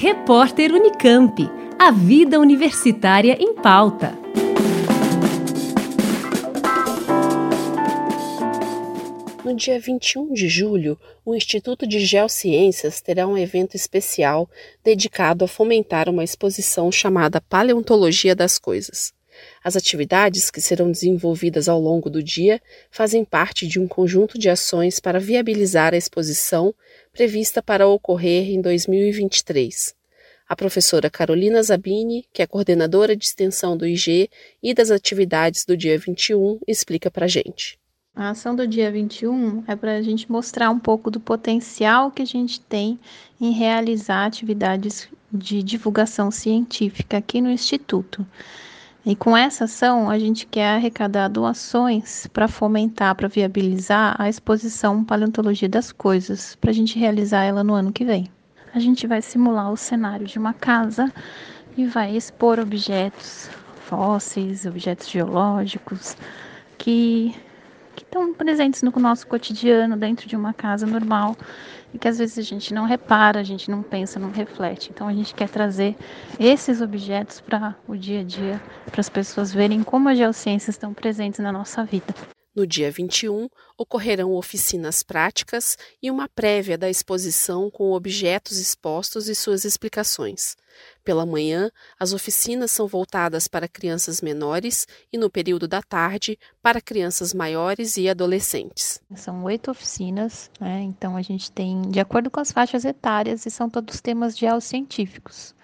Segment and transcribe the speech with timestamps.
[0.00, 1.50] Repórter Unicamp.
[1.76, 4.16] A vida universitária em pauta.
[9.44, 14.48] No dia 21 de julho, o Instituto de Geociências terá um evento especial
[14.84, 19.12] dedicado a fomentar uma exposição chamada Paleontologia das Coisas.
[19.62, 22.60] As atividades que serão desenvolvidas ao longo do dia
[22.90, 26.74] fazem parte de um conjunto de ações para viabilizar a exposição
[27.12, 29.94] prevista para ocorrer em 2023.
[30.48, 34.30] A professora Carolina Zabini, que é coordenadora de extensão do IG
[34.62, 37.78] e das atividades do dia 21, explica para a gente.
[38.16, 42.22] A ação do dia 21 é para a gente mostrar um pouco do potencial que
[42.22, 42.98] a gente tem
[43.40, 48.26] em realizar atividades de divulgação científica aqui no Instituto.
[49.06, 55.04] E com essa ação, a gente quer arrecadar doações para fomentar, para viabilizar a exposição
[55.04, 58.28] Paleontologia das Coisas, para a gente realizar ela no ano que vem.
[58.74, 61.12] A gente vai simular o cenário de uma casa
[61.76, 63.48] e vai expor objetos
[63.86, 66.16] fósseis, objetos geológicos
[66.76, 67.34] que
[67.96, 71.36] estão presentes no nosso cotidiano, dentro de uma casa normal,
[71.92, 74.90] e que às vezes a gente não repara, a gente não pensa, não reflete.
[74.90, 75.96] Então a gente quer trazer
[76.38, 80.92] esses objetos para o dia a dia, para as pessoas verem como as geociências estão
[80.94, 82.14] presentes na nossa vida.
[82.54, 89.34] No dia 21, ocorrerão oficinas práticas e uma prévia da exposição com objetos expostos e
[89.34, 90.56] suas explicações.
[91.04, 96.80] Pela manhã, as oficinas são voltadas para crianças menores e, no período da tarde, para
[96.80, 99.00] crianças maiores e adolescentes.
[99.14, 100.82] São oito oficinas, né?
[100.82, 105.54] então a gente tem, de acordo com as faixas etárias, e são todos temas geocientíficos.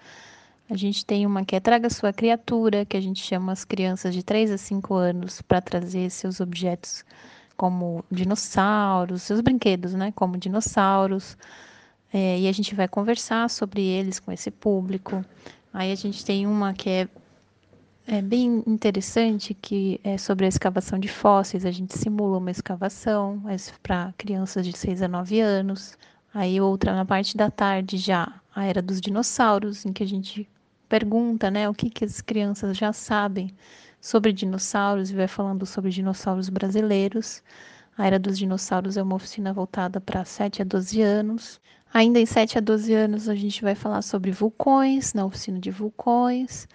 [0.67, 4.15] A gente tem uma que é Traga Sua Criatura, que a gente chama as crianças
[4.15, 7.05] de 3 a 5 anos para trazer seus objetos
[7.55, 10.11] como dinossauros, seus brinquedos, né?
[10.15, 11.37] Como dinossauros.
[12.11, 15.23] É, e a gente vai conversar sobre eles com esse público.
[15.71, 17.07] Aí a gente tem uma que é,
[18.07, 21.63] é bem interessante, que é sobre a escavação de fósseis.
[21.63, 23.39] A gente simula uma escavação
[23.83, 25.95] para crianças de 6 a 9 anos.
[26.33, 30.49] Aí outra na parte da tarde já a era dos dinossauros, em que a gente
[30.85, 33.53] pergunta, né, o que, que as crianças já sabem
[33.99, 37.41] sobre dinossauros e vai falando sobre dinossauros brasileiros.
[37.97, 41.61] A Era dos Dinossauros é uma oficina voltada para 7 a 12 anos.
[41.93, 45.71] Ainda em 7 a 12 anos, a gente vai falar sobre vulcões, na oficina de
[45.71, 46.67] vulcões.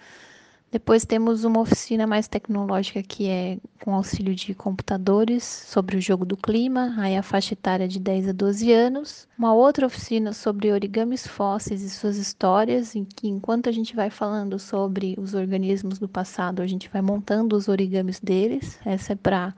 [0.71, 6.23] Depois temos uma oficina mais tecnológica que é com auxílio de computadores sobre o jogo
[6.23, 9.27] do clima, aí a faixa etária de 10 a 12 anos.
[9.37, 14.09] Uma outra oficina sobre origamis fósseis e suas histórias, em que enquanto a gente vai
[14.09, 18.79] falando sobre os organismos do passado, a gente vai montando os origamis deles.
[18.85, 19.53] Essa é para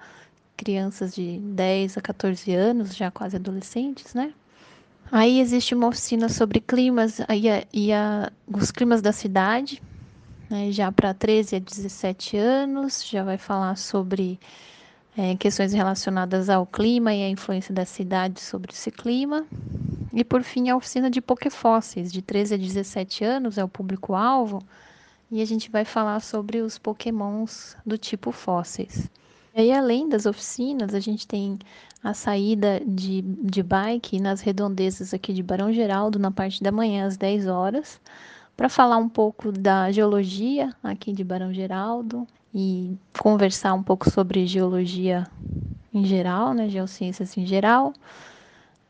[0.58, 4.34] crianças de 10 a 14 anos, já quase adolescentes, né?
[5.12, 9.80] Aí existe uma oficina sobre climas e, a, e a, os climas da cidade,
[10.54, 14.40] né, já para 13 a 17 anos, já vai falar sobre
[15.18, 19.48] é, questões relacionadas ao clima e a influência da cidade sobre esse clima.
[20.14, 24.62] E por fim, a oficina de Pokéfósseis, de 13 a 17 anos, é o público-alvo,
[25.32, 29.10] e a gente vai falar sobre os pokémons do tipo fósseis.
[29.56, 31.58] E aí, além das oficinas, a gente tem
[32.04, 37.08] a saída de, de bike nas redondezas aqui de Barão Geraldo, na parte da manhã,
[37.08, 38.00] às 10 horas
[38.64, 42.26] para falar um pouco da geologia aqui de Barão Geraldo
[42.56, 45.28] e conversar um pouco sobre geologia
[45.94, 47.94] em geral, né, geociências em geral.